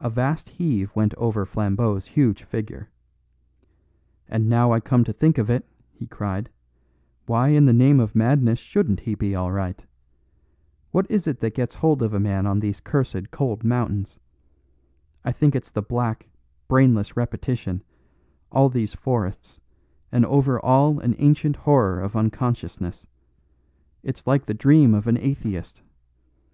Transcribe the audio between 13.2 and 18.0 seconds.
cold mountains? I think it's the black, brainless repetition;